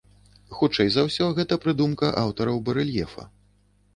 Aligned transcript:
Хутчэй 0.59 0.89
за 0.93 1.03
ўсё, 1.07 1.27
гэта 1.41 1.59
прыдумка 1.65 2.09
аўтараў 2.23 2.57
барэльефа. 2.69 3.29